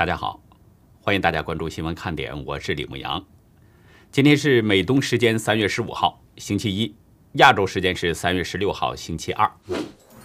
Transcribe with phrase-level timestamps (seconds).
[0.00, 0.40] 大家好，
[1.02, 3.22] 欢迎大家关注新闻看点，我是李牧阳。
[4.10, 6.90] 今天是美东时间三月十五号，星期一；
[7.32, 9.46] 亚洲时间是三月十六号，星期二。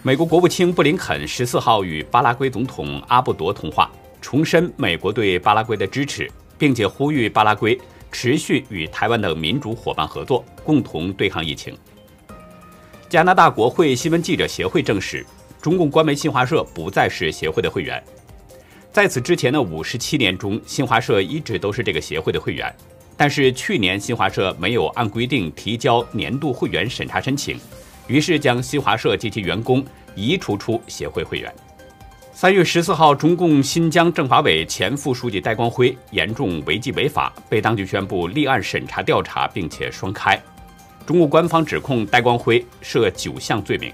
[0.02, 7.78] 美国国务卿布林肯十四号与巴拉圭总统阿布多通话，重申美国对巴拉圭的支持，并且呼吁巴拉圭
[8.10, 11.76] 持续与台湾的民主伙伴合作，共同对抗疫情。
[13.10, 15.22] 加拿大国会新闻记者协会证实，
[15.60, 18.02] 中共官媒新华社不再是协会的会员。
[18.96, 22.74] 在此之前的五十七年中，新华社一直都是这个协会的会员。
[23.14, 27.60] 但是去年新华社没有按规定提交年度会员审查申请，
[28.06, 31.54] 于是将新华社及其员工移除出协会会员。
[32.32, 40.42] 三月十四号，中共新疆政法委前副书记戴光辉严重违纪违法，被当局宣布立案审查调查，并且双开。
[41.04, 43.92] 中国官方指控戴光辉涉九项罪名。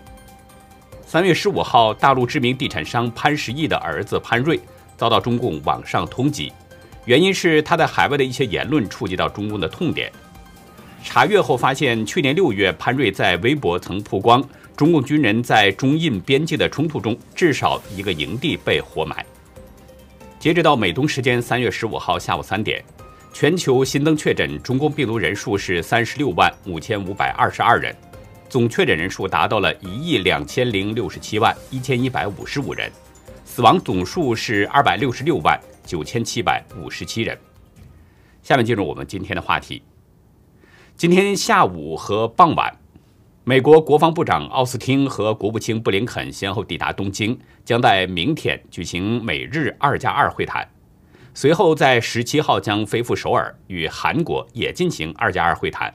[1.04, 4.60] 三月十五号，大陆知名地产商潘石屹的儿子潘瑞
[5.02, 6.48] 遭到中共网上通缉，
[7.06, 10.12] 原因是他在海外的一些言论触及到中共的痛点。
[11.02, 14.40] 查阅后发现，去年六月，潘瑞在微博曾曝光
[14.76, 19.26] 中共军人在中印边界的冲突中，至少一个营地被活埋。
[20.38, 22.80] 截止到美东时间三月十五号下午三点。
[23.32, 27.92] 全球新增确诊中共病毒人数是三十六万五千五百二十二人，
[28.48, 32.88] 总确诊人数达到了一亿两千零六十七万一千一百五十五人，
[33.54, 37.38] 死亡总数是二百六十六万九千七百五十七人。
[38.42, 39.82] 下面进入我们今天的话题。
[40.96, 42.74] 今天下午和傍晚，
[43.44, 50.66] 美国国防部长奥斯汀和国务卿布林肯先后抵达东京，将在明天举行美日二加二会谈。
[51.34, 55.94] 随后在十七号将飞赴首尔，与韩国也进行二加二会谈。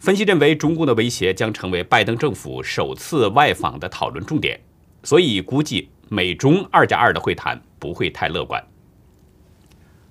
[0.00, 4.60] 分析认为，中共的威胁将成为拜登政府首次外访的讨论重点，
[5.04, 8.64] 所以估计美中二加二的会谈不会太乐观。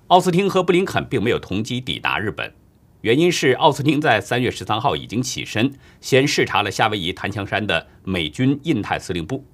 [0.08, 2.54] 奥斯汀和布林肯并没有同机抵达日本，
[3.02, 9.44] 原因是奥斯汀在三月十三号已经起身，先视察了夏威夷檀香山的美军印太司令部。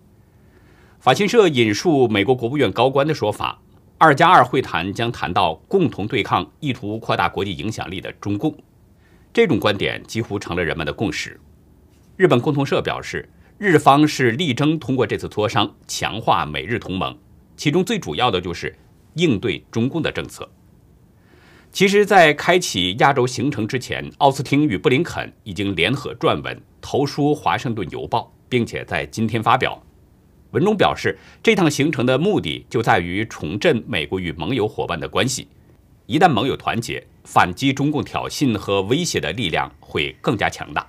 [1.00, 3.60] 法新社引述美国国务院高官的说法。
[3.96, 8.54] 二加二会谈将谈到共同对抗意图扩大国际影响力的中共，
[9.32, 11.40] 这种观点几乎成了人们的共识。
[12.16, 17.16] 日本共同社表示，日方是力争通过这次磋商强化美日同盟，
[17.56, 18.76] 其中最主要的就是
[19.14, 20.50] 应对中共的政策。
[21.70, 29.80] 其实，在开启亚洲行程之前，奥斯汀与布林肯已经联合撰文投书《华盛顿邮报》，并且在今天发表。
[30.50, 35.48] 文中表示，这趟行程的目的就在于重振美国与盟友伙伴的关系。
[36.06, 40.86] 一旦盟友团结，反击中共挑衅和威胁的力量会更加强大。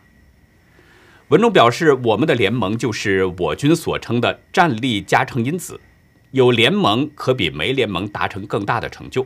[1.29, 5.79] 文中表示，我们的联盟就是我军所称的战力加成因子，
[6.29, 9.25] 有联盟可比没联盟达成更大的成就。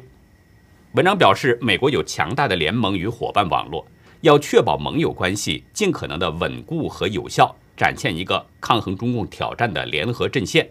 [0.93, 3.85] 文章表示，美国有强大的联盟与伙伴网络，
[4.21, 7.55] 要确保盟友关系尽可能的稳固和有效。
[7.75, 10.69] 展现一个抗衡中共挑战的联合阵线。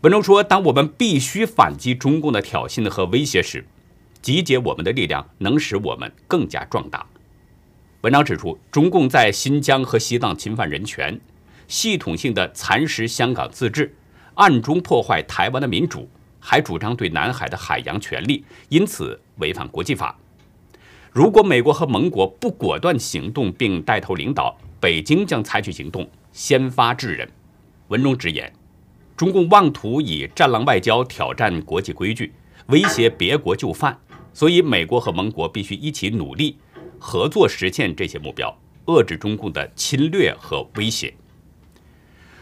[0.00, 3.64] 文中说，当我们必须反击中共的挑衅和威胁时，
[4.20, 7.06] 集结我们的力量能使我们更加壮大。
[8.04, 11.18] 文章指出，中共在新疆和西藏侵犯人权，
[11.68, 13.94] 系统性的蚕食香港自治，
[14.34, 16.06] 暗中破坏台湾的民主，
[16.38, 20.18] 还主张对南海的海洋权利，因此违反国际法。
[21.12, 27.26] 如果美国和盟国不果断行动并带头领导，北京将采取行动，先发制人。
[27.88, 28.52] 文中直言，
[29.16, 32.30] 中共妄图以战狼外交挑战国际规矩，
[32.66, 33.98] 威胁别国就范，
[34.34, 36.58] 所以美国和盟国必须一起努力，
[37.06, 41.12] 合作实现这些目标，遏制中共的侵略和威胁。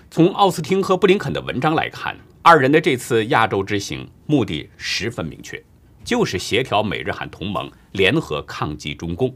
[0.09, 5.61] 从奥斯汀和布林肯的文章来看，二人的这次亚洲之行目的十分明确，
[6.05, 9.35] 就是协调美日韩同盟联合抗击中共。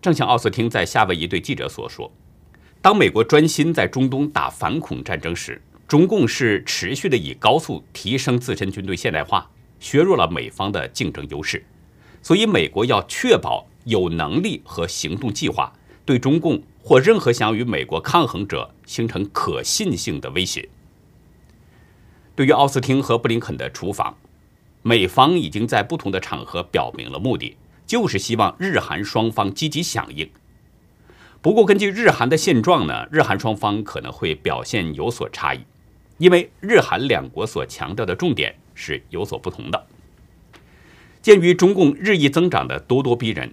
[0.00, 2.10] 正像奥斯汀在夏威夷对记者所说。
[2.80, 11.62] 当美国专心在中东打反恐战争时，中共是持续的以高速提升自身军队现代化，削弱了美方的竞争优势。
[12.22, 15.72] 所以，美国要确保有能力和行动计划，
[16.04, 20.68] 对中共或任何想与美国抗衡者形成可信性的威胁。
[22.34, 24.16] 对于奥斯汀和布林肯的出访，
[24.82, 27.56] 美方已经在不同的场合表明了目的，
[27.86, 30.28] 就是希望日韩双方积极响应。
[31.40, 35.60] 不过，根据日韩的现状呢，日韩双方可能会表现有所差异，
[36.18, 39.86] 因为日韩两国所强调的重点是有所不同的。
[41.20, 43.52] 鉴于中共日益增长的咄咄逼人，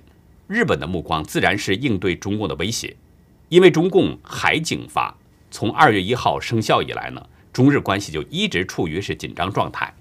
[0.49, 2.95] 日本的目光自然是应对中共的威胁。
[3.49, 5.15] 因为中共海警法
[5.51, 7.23] 从二月一号生效以来呢，
[7.53, 9.93] 中日关系就一直处于是紧张状态。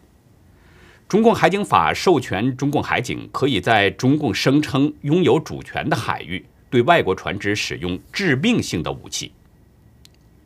[1.06, 9.32] 中共海警法授权中共海警可以在中共声称拥有主权的海域对外国船只使用致命性的武器。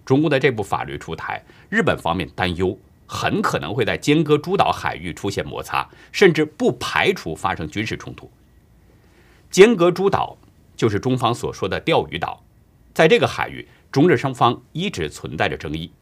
[0.05, 2.77] 中共的这部法律出台，日本方面担忧
[3.07, 8.31] 很可能会在尖阁诸岛海域出现摩擦，甚至不排除发生军事冲突。
[9.53, 10.39] 尖阁诸岛
[10.75, 12.43] 就是中方所说的钓鱼岛，
[12.95, 15.93] 在这个海域，中日双方一直存在着争议。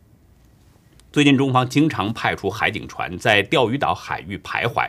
[1.10, 4.88] 最近，中方经常派出海警船在钓鱼岛海域徘徊。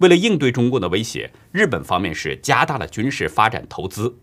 [0.00, 4.18] 为了应对中共的威胁，日本方面是加大了军事发展投资。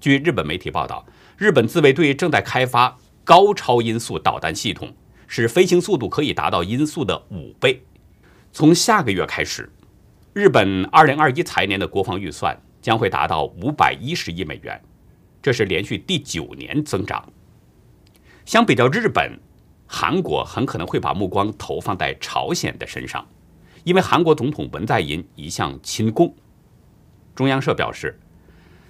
[0.00, 1.04] 据日本媒体报道，
[1.36, 4.94] 日本自卫队正在开发高超音速导弹系统，
[5.26, 7.84] 使飞行速度可以达到音速的五倍。
[8.50, 9.70] 从下个月开始，
[10.32, 14.78] 日本2021财年的国防预算将会达到510亿美元，
[15.40, 17.32] 这是连续第九年增长。
[18.44, 19.40] 相比较日本。
[19.86, 23.24] 韩国很可能会把目光投放在朝鲜的身上，
[23.84, 26.34] 因为韩国总统文在寅一向亲共。
[27.34, 28.18] 中央社表示，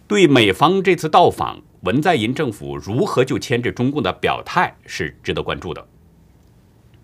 [0.07, 5.87] 对美方这次到访，文在寅政府如何就牵制中共的表态是值得关注的。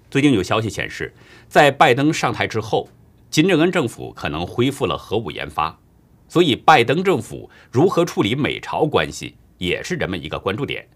[0.08, 1.12] 最近有消息显示，
[1.48, 2.88] 在拜登上台之后，
[3.28, 5.78] 金正恩政府可能恢复了核武研发，
[6.30, 10.88] 所以拜登政府如何处理美朝关系，也是人们一个关注点。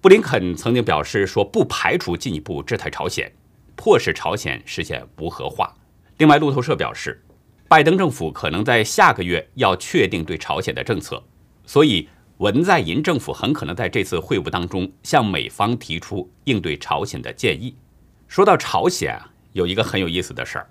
[0.00, 3.30] 布林肯曾经表示说，不排除进一步制裁朝鲜，
[3.76, 5.70] 迫使朝鲜实现无核化。
[6.16, 7.22] 另外，路透社表示，
[7.68, 11.22] 拜登政府可能在下个月要确定对朝鲜的政策，
[11.66, 12.08] 所以
[12.38, 17.76] 文在寅政府很可能在这次会晤当中向美方提出应对朝鲜的建议。
[18.28, 20.66] 说到朝鲜啊，有一个很有意思的事儿，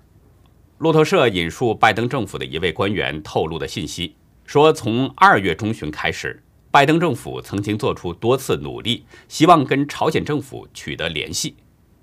[0.82, 6.42] 路透社引述拜登政府的一位官员透露的信息，说从二月中旬开始。
[6.72, 11.54] 拜登政府曾经做出多次努力，希望跟朝鲜政府取得联系，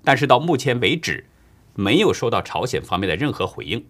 [0.02, 1.26] 但是到目前为止，
[1.74, 3.84] 没有收到朝鲜方面的任何回应。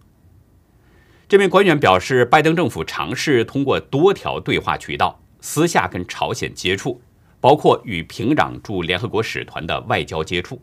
[1.29, 7.01] 这名官员表示，拜登政府尝试通过多条对话渠道私下跟朝鲜接触，
[7.41, 10.61] 包括与平壤驻联合国使团的外交接触。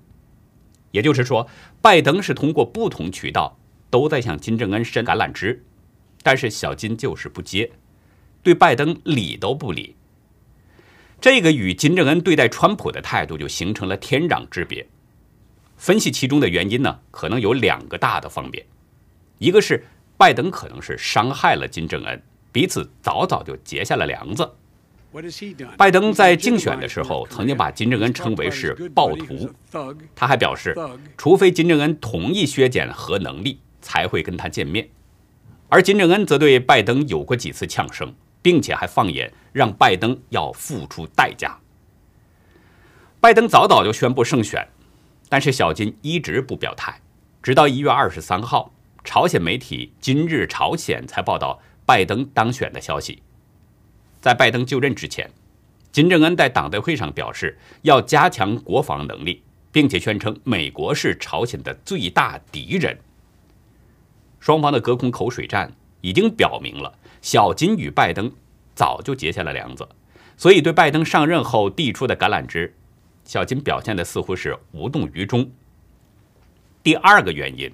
[0.91, 1.47] 也就是说，
[1.81, 3.56] 拜登是通过不同渠道
[3.89, 5.63] 都在向金正恩伸橄榄枝，
[6.23, 7.71] 但是小金就是不接，
[8.43, 9.95] 对拜登理都不理。
[11.19, 14.87] 这个与金正恩对待川普的态度就形成了天壤之别。
[15.75, 18.65] 分析其中的原因呢，可能有两个大的方面：
[19.37, 19.85] 一个是
[20.17, 24.49] 拜登可能是伤害了金正恩，彼此早早就结下了梁子。
[25.77, 29.49] 拜登在竞选的时候曾经把金正恩称为是暴徒，
[30.15, 30.75] 他还表示，
[31.17, 34.89] 除非金正恩同意削减核能力，才会跟他见面。
[35.69, 38.13] 而金正恩则对拜登有过几次呛声。
[38.47, 41.59] 并且还放言让拜登要付出代价。
[43.19, 44.65] 拜登早早就宣布胜选，
[45.27, 47.01] 但是小金一直不表态，
[47.43, 48.71] 直到一月二十三号，
[49.03, 53.21] 朝鲜媒体《今日朝鲜》才报道拜登当选的消息。
[54.21, 55.29] 在拜登就任之前，
[55.91, 59.43] 金正恩在党代会上表示要加强国防能力，
[59.73, 62.97] 并且宣称美国是朝鲜的最大敌人。
[64.39, 66.93] 双方的隔空口水战已经表明了。
[67.21, 68.31] 小金与拜登
[68.75, 69.87] 早就结下了梁子，
[70.37, 72.75] 所以对拜登上任后递出的橄榄枝，
[73.25, 75.49] 小金表现的似乎是无动于衷。
[76.83, 77.71] 第二个原因，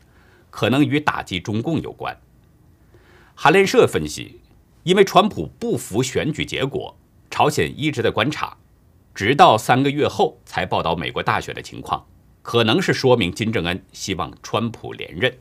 [0.49, 2.17] 可能与打击中共有关。
[3.35, 4.39] 韩联社分析，
[4.83, 6.97] 因为川普不服选举结果，
[7.29, 8.57] 朝鲜一直在观察，
[9.13, 12.05] 直到三个月后才报道美国大选的情况，
[12.41, 15.37] 可能是说明金正恩希望川普连任。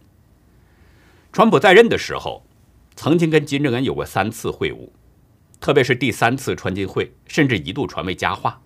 [1.33, 2.47] 川普在任的时候。
[2.95, 4.91] 曾经跟金正恩有过三次会晤，
[5.59, 8.61] 特别是第三次川金会，甚至一度传为佳话。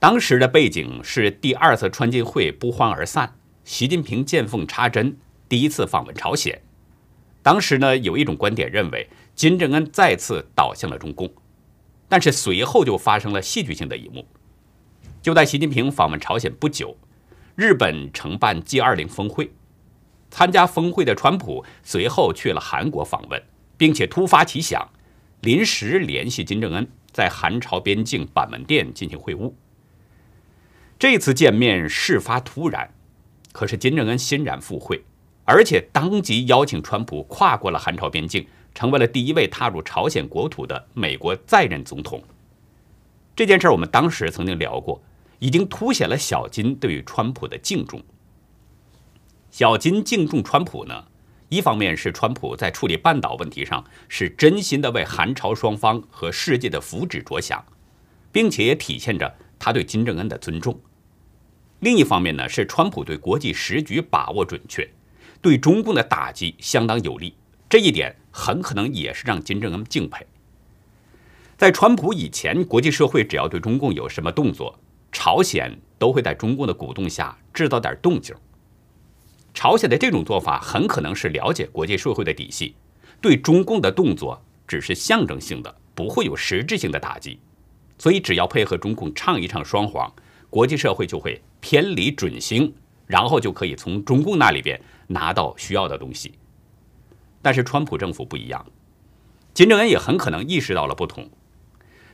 [0.00, 5.16] 当时的背景是第二次川金会不欢而散，习近平见缝插针，
[5.48, 6.60] 第一次访问朝鲜。
[7.44, 11.32] 当时呢，有一种观点认为金正恩再次倒向了中共，
[12.08, 14.26] 但是随后就发生了戏剧性的一幕。
[15.22, 16.96] 就在习近平访问朝鲜不久，
[17.54, 19.52] 日本承办 G20 峰会。
[20.32, 23.40] 参加峰会的川普随后去了韩国访问，
[23.76, 24.88] 并且突发奇想，
[25.42, 29.52] 临时联系金正恩，在韩朝边境板门店进行会晤。
[30.98, 32.94] 这次见面事发突然，
[33.52, 35.02] 可是金正恩欣然赴会，
[35.44, 42.22] 而且当即邀请川普跨过了韩朝边境，成为了第一位踏入朝鲜国土的美国在任总统。
[43.36, 45.02] 这件事我们当时曾经聊过，
[45.40, 48.02] 已经凸显了小金对于川普的敬重。
[49.52, 51.04] 小金敬重川普呢，
[51.50, 57.62] 一方面是川普在处理半岛问题上是真心的为韩朝双方和世界的福祉着想，
[58.32, 60.72] 并且也体现着他对金正恩的尊重；
[61.80, 64.88] 另一方面呢，是川普对国际时局把握准确，
[65.42, 67.34] 对中共的打击相当有力。
[67.68, 70.26] 这一点很可能也是让金正恩敬佩。
[71.58, 74.80] 在川普以前，国际社会只要对中共有什么动作，
[75.12, 78.34] 朝鲜都会在中共的鼓动下制造点动静。
[79.54, 82.74] 朝鲜的这种做法很可能是了解国际社会的底细，
[83.20, 87.38] 对中共的动作只是象征性的，不会有实质性的打击。
[87.98, 90.12] 所以，只要配合中共唱一唱双簧，
[90.50, 92.74] 国际社会就会偏离准星，
[93.06, 96.32] 然后就可以从中共那里边拿到需要的东西。
[97.40, 98.66] 但是川普政府不一样，
[99.54, 101.28] 金正恩也很可能意识到了不同，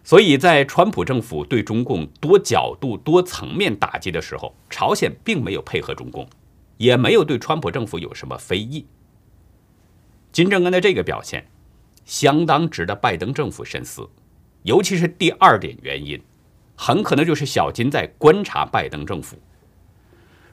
[0.03, 6.29] 所以在川普政府对中共多角度、多层面打击的时候，朝鲜并没有配合中共，
[6.79, 8.87] 也没有对川普政府有什么非议。
[10.33, 11.47] 金正恩的这个表现，
[12.05, 14.09] 相当值得拜登政府深思，
[14.63, 16.23] 尤其是第二点原因，
[16.77, 19.37] 很可能就是小金在观察拜登政府。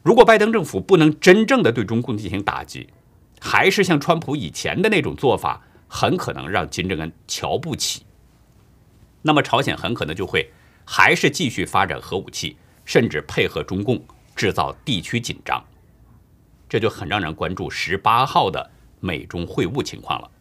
[0.03, 2.89] 如果拜登政府不能真正的对中共进行打击，
[3.39, 8.05] 还是像川普以前的那种做法，很可能让金正恩瞧不起。
[9.21, 10.51] 那么朝鲜很可能就会
[10.85, 14.03] 还是继续发展核武器，甚至配合中共
[14.35, 15.63] 制造地区紧张。
[16.67, 20.31] 这就很让人关注十八号的美中会晤情况了。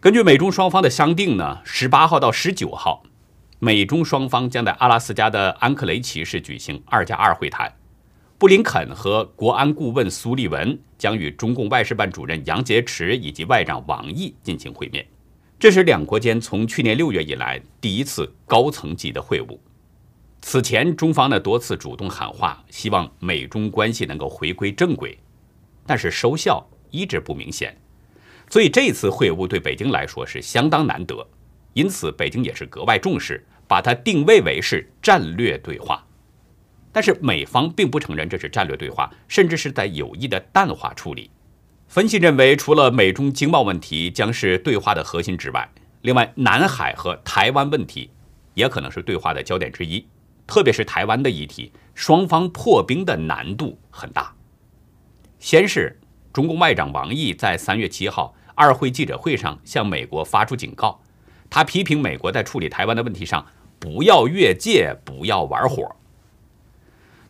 [0.00, 3.02] 根据美中双方的商定呢，十八号到十九号。
[3.62, 7.70] 美中双方将在阿拉斯加的安克雷奇市举行二加二会谈，
[8.38, 15.06] 布林肯和国安顾问苏利文将与中共外事办主任杨洁篪以及外长王毅进行会面，
[15.60, 19.58] 这是两国间从去年六月以来第一次高层级的会晤。
[20.40, 25.18] 此前，中方呢多次主动喊话，希望美中关系能够回归正轨，
[25.84, 27.76] 但是收效一直不明显，
[28.48, 31.28] 所以这次会晤对北京来说是相当难得。
[31.74, 36.02] 因此，北京也是格外重视，把它定位为是战略对话。
[36.90, 41.30] 但是美方并不承认这是战略对话，甚至是在有意的淡化处理。
[41.90, 45.68] 分析认为，除了美中经贸问题将是对话的核心之外，
[46.02, 48.08] 另外南海和台湾问题
[48.54, 50.06] 也可能是对话的焦点之一。
[50.46, 54.32] 特别是台湾的议题，双方破冰的难度很大。
[55.40, 55.98] 先是
[56.32, 61.02] 中共外长王毅在三月七号二会记者会上向美国发出警告。
[61.50, 63.44] 他批评美国在处理台湾的问题上
[63.80, 65.96] 不要越界，不要玩火。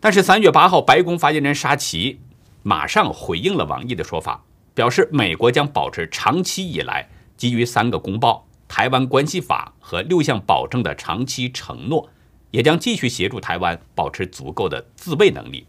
[0.01, 2.21] 但是三月八号，白宫发言人沙奇
[2.63, 12.09] 马上回应了王毅的说法，表示美国将保持长期以来基于三个公报、台湾关系法和六项保证的长期承诺，
[12.51, 15.67] 也将继续协助台湾保持足够的自卫能力。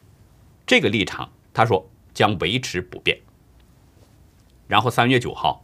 [0.65, 3.17] 这个立场，他说将维持不变。
[4.67, 5.63] 然后三月九号。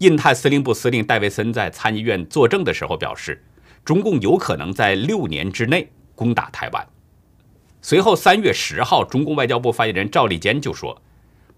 [0.00, 3.42] 印太司令部司令戴维森在参议院作证的时候表示，
[3.82, 6.86] 中共有可能在六年之内攻打台湾。
[7.80, 11.00] 随后，三月十号，中共外交部发言人赵立坚就说，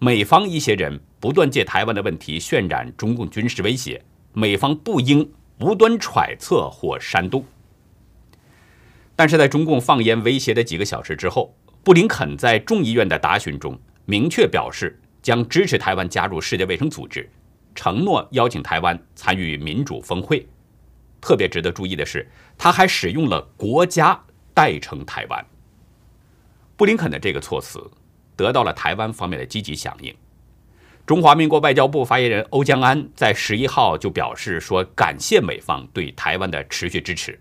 [0.00, 4.00] 美方一些人不断借台湾的问题渲染中共军事威胁，
[4.32, 7.44] 美方不应无端揣测或煽动。
[9.16, 11.52] 但是在中共放言威胁的几个小时之后，
[11.82, 17.28] 布林肯在众议院的答询中明确表示，将支持台湾加入世界卫生组织。
[17.74, 20.46] 承诺邀请台湾参与民主峰会。
[21.20, 24.20] 特别值得注意的是，他还使用了“国家”
[24.54, 25.44] 代称台湾。
[26.76, 27.84] 布林肯的这个措辞
[28.38, 30.14] 得到了台湾方面的积极响应。
[31.04, 37.38] 中华民国外交部发言人欧江安在十一号就表示说，感谢美方对台湾的持续支持。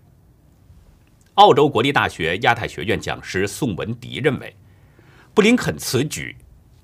[1.34, 4.56] 澳洲国立大学亚太学院讲师宋文迪认为，
[5.32, 6.34] 布林肯此举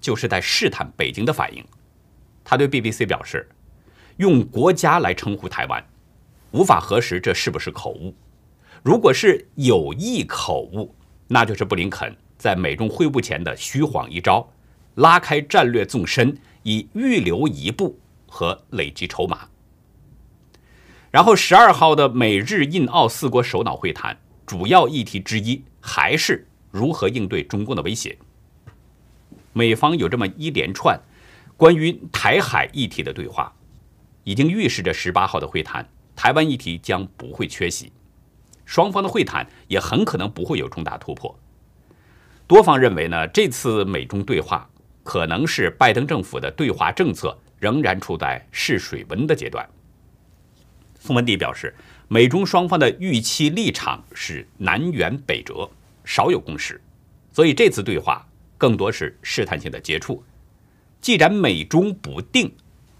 [0.00, 1.64] 就是在试探北京的反应。
[2.44, 3.48] 他对 BBC 表示，
[4.18, 5.84] 用“国家”来称呼台湾，
[6.52, 8.14] 无法核实这是不是口误。
[8.82, 10.94] 如果是有意口误，
[11.26, 12.14] 那就是布林肯
[12.44, 14.46] 在美中会晤前的虚晃一招，
[14.96, 19.48] 拉开战略纵深，以预留一步和累积筹码。
[21.10, 28.18] 然后，十二号的美日印澳四国首脑会谈，主要议题之一还是如何应对中共的威胁。
[29.54, 31.00] 美方有这么一连串。
[31.56, 33.50] 关于台海议题的对话，
[34.22, 37.90] 已经预示着十八号的会谈，台湾议题将不会缺席，
[38.66, 41.34] 双方的会谈也很可能不会有重大突破。
[42.46, 44.68] 多方认为呢，这次美中对话
[45.02, 49.66] 可能是拜登政府的对华政策仍然处在试水温的阶段。
[50.98, 51.74] 宋文迪表示，
[52.08, 55.68] 美中双方的预期立场是南辕北辙，
[56.04, 56.80] 少有共识，
[57.32, 58.26] 所以这次对话
[58.58, 60.22] 更多是试探性的接触。
[61.00, 62.50] 既然美中不定，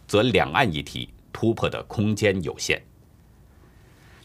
[0.07, 2.83] 则两岸议题突破的空间有限。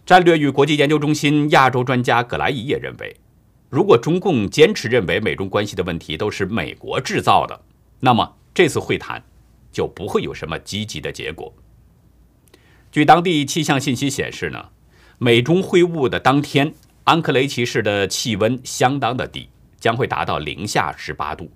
[0.06, 3.16] 战略与国际研究中心亚洲专家葛莱伊也认为，
[3.70, 7.62] 如果中共坚持认为美中关系的问题都是美国制造的，
[8.00, 9.24] 那么这次会谈
[9.72, 11.54] 就不会有什么积极的结果。
[12.92, 14.70] 据当地气象信息显示呢，
[15.20, 16.74] 美中会晤的当天，
[17.04, 19.48] 安克雷奇市的气温相当的低，
[19.80, 21.52] 将会达到零下十八度。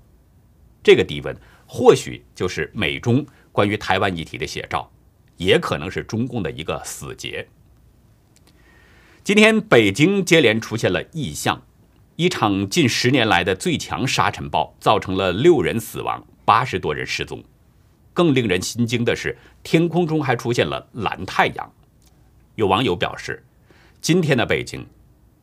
[0.83, 4.91] 这个低温或许就是美中关于台湾议题的写照，
[5.37, 7.47] 也可能是中共的一个死结。
[9.23, 11.59] 今天北京接连出现了异象，
[12.15, 17.43] 一场近十年来的最强沙尘暴造成了六人死亡，八十多人失踪。
[18.13, 21.73] 更令人心惊的是，天空中还出现了蓝太阳。
[22.53, 23.43] 有网友表示，
[23.99, 24.85] 今天的北京，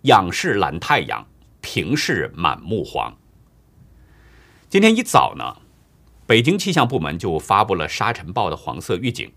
[0.02, 1.26] 仰视蓝太阳，
[1.60, 3.12] 平视满目黄。
[4.68, 5.56] 今天一早呢，
[6.24, 9.32] 北京气象部门就发布了沙尘暴的黄色预警，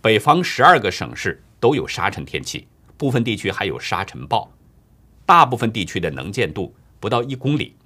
[0.00, 2.66] 北方十二个省市都有沙尘天气。
[2.98, 4.50] 部分地区还有沙尘暴，
[5.24, 7.76] 大部分地区的能见度不到一公里。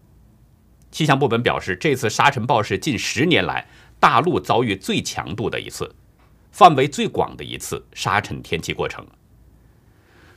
[0.90, 3.66] 气象部门表示，这次沙尘暴是近十年来
[4.00, 5.95] 大陆遭遇最强度的一次，
[6.50, 9.07] 范围最广的一次沙尘天气过程。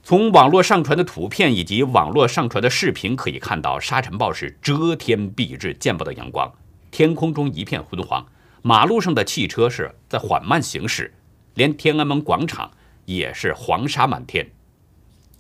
[0.02, 6.52] 从网络上传的图片以及网络上传的视频可以看到，沙尘暴是遮天蔽日，见不到阳光，
[6.90, 8.26] 天空中一片昏黄，
[8.62, 11.14] 马路上的汽车是在缓慢行驶，
[11.54, 12.72] 连天安门广场
[13.06, 14.50] 也是黄沙满天。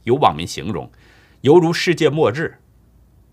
[0.04, 0.92] 有网民形容，
[1.41, 2.60] 犹如世界末日。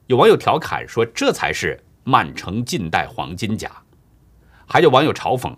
[0.07, 3.83] 有网友调侃说：“这才是满城尽带黄金甲。”
[4.65, 5.57] 还有网友嘲讽：“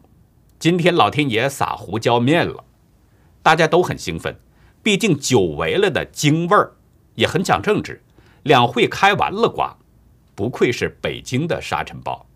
[0.59, 2.65] 今天老天爷撒胡椒面了。”
[3.43, 4.41] 大家都很兴奋，
[4.83, 6.73] 毕竟久违了的京味儿
[7.17, 8.03] 也很讲政治。
[8.45, 9.77] 两会开完了瓜，
[10.35, 12.27] 不愧是北京的沙尘暴。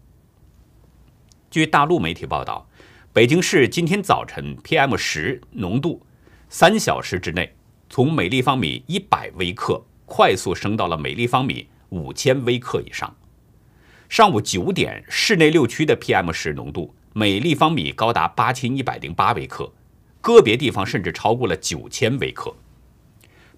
[1.51, 2.69] 据大陆媒体报道，
[3.15, 6.05] 北京市今天早晨 PM 十浓度
[6.51, 7.55] 三小时之内。
[7.89, 9.83] 从每立方米一百微克
[10.15, 13.17] 快速升到了每立方米五千微克以上。
[14.11, 19.73] 上午九点，市内六区的 PM 十浓度每立方米高达八千一百零八微克，
[20.21, 22.55] 个别地方甚至超过了九千微克。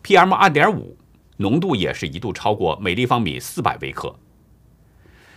[0.04, 0.96] PM 二点五
[1.38, 4.14] 浓度也是一度超过每立方米四百微克。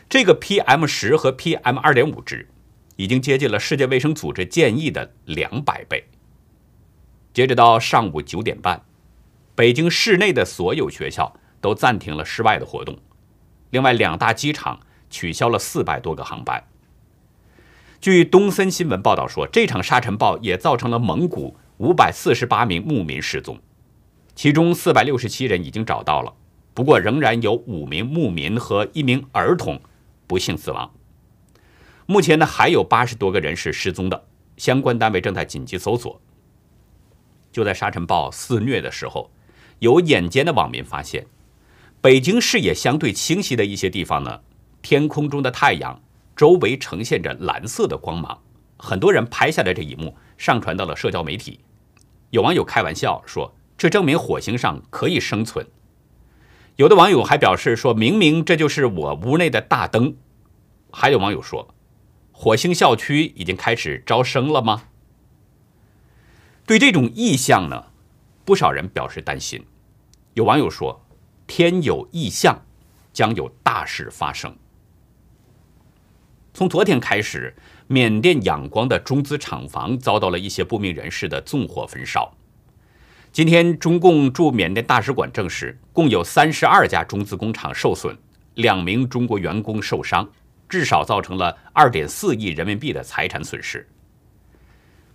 [0.08, 2.48] 这个 PM 十和 PM 二点五值
[2.96, 6.04] 已经接近了世界卫生组织建议的两百倍。
[7.34, 8.84] 截止到上午九点半。
[9.58, 13.00] 北京市内的所有学校都暂停了室外的活动，
[13.72, 16.63] 另外两大机场取消了四百多个航班。
[18.00, 23.58] 据东森新闻报道说，这场沙尘暴也造成了蒙古五百四十八名牧民失踪，
[24.36, 26.36] 其中四百六十七人已经找到了，
[26.76, 29.82] 不过仍然有五名牧民和一名儿童
[30.28, 30.93] 不幸死亡。
[32.06, 36.22] 目前呢，还有八十多个人是失踪的，相关单位正在紧急搜索。
[37.52, 39.32] 就在沙尘暴肆虐的时候。
[39.80, 41.26] 有眼尖的网民发现，
[42.02, 44.42] 北京视野相对清晰的一些地方呢，
[44.82, 46.02] 天空中的太阳
[46.36, 48.40] 周围呈现着蓝色的光芒。
[48.78, 51.60] 很多人拍下来这一幕，上传到了社交媒体。
[52.30, 55.66] 有网友开玩笑说：“这证明火星上可以生存。”
[56.78, 60.16] 有的网友还表示说：“明明这就是我屋内的大灯。”
[60.92, 61.74] 还有网友说
[62.32, 64.84] ：“火星校区已经开始招生了吗？”
[66.68, 67.86] 对这种意象呢？
[68.48, 69.62] 不少人表示担心，
[70.34, 71.06] 有网友说
[71.46, 72.58] ：“天有异象，
[73.12, 74.56] 将有大事发生。”
[76.56, 77.54] 从昨天开始，
[77.88, 82.34] 缅甸仰光的中资厂房遭到了一些不明人士的纵火焚烧。
[83.34, 88.18] 今天，中共驻缅甸大使馆证实，共有三十二家中资工厂受损，
[88.54, 90.26] 两名中国员工受伤，
[90.70, 93.86] 至少造成了二点四亿人民币的财产损失。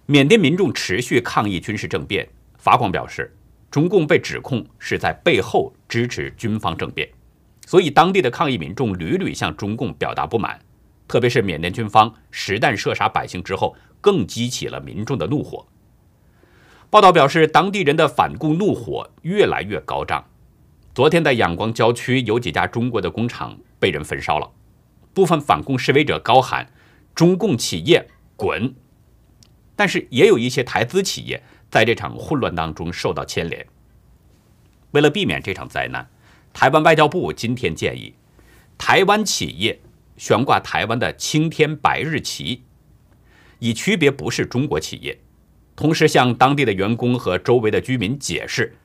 [0.04, 2.28] 缅甸民众持续抗议军事政变。
[2.62, 3.34] 法广表示，
[3.72, 7.08] 中共被指控是在背后支持军方政变，
[7.66, 10.60] 所以当地的抗议民众屡屡向中共表达不满，
[11.08, 15.66] 特别是缅甸军方实弹射杀百姓之后，更激起了民众的怒火。
[16.88, 20.24] 报道表示，当地人的反共怒火越来越高涨。
[20.94, 24.48] 昨天在仰光郊区，有几家中国的工厂被人焚烧了，
[25.12, 26.70] 部分反共示威者高喊
[27.12, 28.72] “中共企业滚”，
[29.74, 31.42] 但是也有一些台资企业。
[31.72, 33.66] 在这场混乱当中受到牵连。
[34.90, 36.06] 为了避免这场灾难，
[36.52, 38.14] 台湾外交部今天建议，
[38.76, 39.80] 台湾企业
[40.18, 42.62] 悬挂台湾的青天白日旗，
[43.58, 45.18] 以区别不是中国企业。
[45.74, 48.76] 同时向当地的员工和周围的居民解释，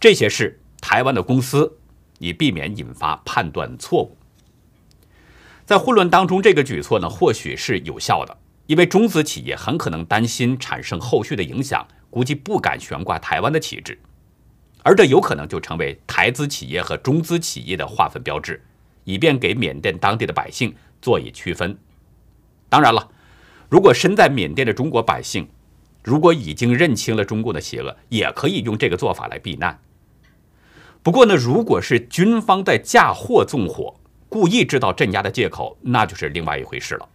[0.00, 1.76] 这些是台湾的公司，
[2.18, 4.16] 以避免引发判断错误。
[5.66, 11.86] 在混乱当中，这个举措呢或许是有效的，因为中资企业很可能担心产生后续的影响。
[12.12, 13.98] 估计不敢悬挂台湾的旗帜。
[14.82, 18.62] 而这有可能就成为台资企业和中资企业的划分标志，
[19.04, 21.78] 以便给缅甸当地的百姓做以区分。
[22.68, 23.08] 当然了，
[23.70, 25.48] 如果身在缅甸的中国百姓，
[26.02, 29.80] 如果已经认清了中共的邪恶，也可以用这个做法来避难。
[31.02, 33.94] 不过呢，如果是军方在嫁祸纵火，
[34.28, 37.08] 故意制造镇压的借口，那就是另外一回事了。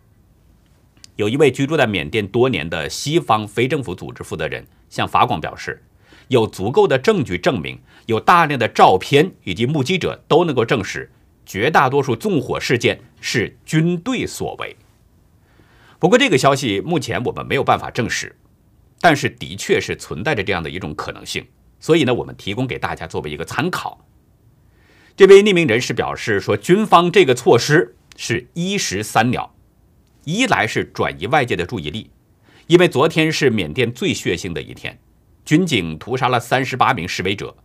[1.17, 5.83] 有一位居住在缅甸多年的西方非政府组织负责人向法广表示，
[6.27, 11.11] 有足够的证据证明，有大量的照片以及目击者都能够证实，
[11.45, 14.75] 绝大多数纵火事件是军队所为。
[15.99, 18.35] 不过，这个消息目前我们没有办法证实，
[19.01, 21.45] 但是的确是存在着这样的一种可能性，
[21.79, 24.05] 所以呢，我们提供给大家作为一个参考。
[25.15, 29.55] 这位匿名人士表示说，军方这个措施是一石三鸟。
[30.23, 32.11] 一来是转移外界的注意力，
[32.67, 34.99] 因为昨天是缅甸最血腥的一天，
[35.45, 37.55] 军警屠杀了三十八名示威者。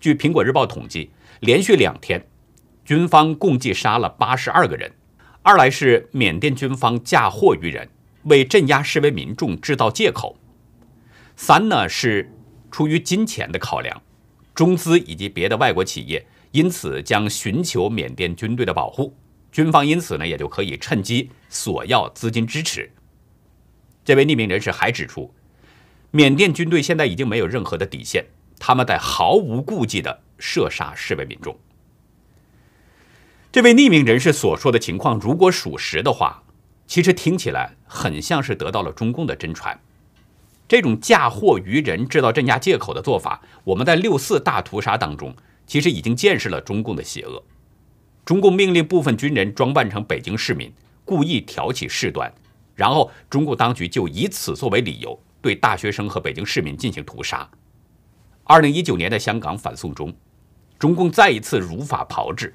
[0.00, 2.24] 据苹果日报统计，连续两天，
[2.84, 4.92] 军方共计杀了八十二个人。
[5.42, 7.88] 二来是缅甸军方嫁祸于人，
[8.24, 10.38] 为镇压示威民众制造借口。
[11.34, 12.32] 三呢是
[12.70, 14.00] 出于金钱的考量，
[14.54, 19.12] 中资以及别的外国企业因此将寻求缅甸军队的保护。
[19.50, 22.88] 军方因此呢，也就可以趁机索要资金支持。
[24.08, 25.34] 这位匿名人士还指出，
[26.12, 28.24] 缅甸军队现在已经没有任何的底线，
[28.58, 31.54] 他们在毫无顾忌地射杀示威民众。
[33.52, 36.42] 这位匿名人士所说的情况，如果属实的话，
[36.86, 39.78] 其实听起来很像是得到了中共的真传。
[40.66, 47.44] 这种嫁祸于人、制造镇压借口的做法，我们在六四大屠杀当中，其实已经见识了中共的邪恶。
[48.24, 50.72] 中共命令部分军人装扮成北京市民，
[51.04, 52.32] 故意挑起事端，
[52.78, 57.50] 然后中共当局就以此作为理由，对大学生和北京市民进行屠杀。
[58.44, 60.14] 二零一九年的香港反送中，
[60.78, 62.54] 中共再一次如法炮制，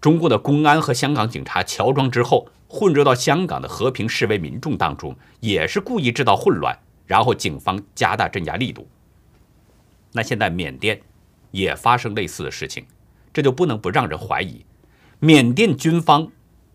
[0.00, 6.74] 中共的公安和香港警察乔装之后，混入到香港的和平示威民众当中，也是故意制造混乱，
[7.06, 8.88] 然后警方加大镇压力度。
[10.12, 10.98] 那现在缅甸
[11.50, 12.86] 也发生类似的事情，
[13.34, 14.64] 这就不能不让人怀疑。
[15.18, 16.32] 缅甸军方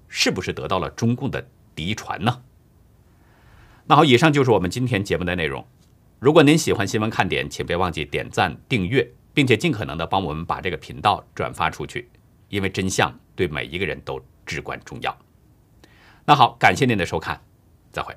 [0.08, 2.44] 是不是得到了中共的嫡传呢？
[3.90, 5.66] 那好，以上就是我们今天节目的内容。
[6.20, 12.10] 如果您喜欢新闻看点，请别忘记点赞、订阅，并且尽可能的帮我们把这个频道转发出去，
[12.50, 15.18] 因为真相对每一个人都至关重要。
[16.26, 17.42] 那好，感谢您的收看，
[17.94, 18.14] 再会。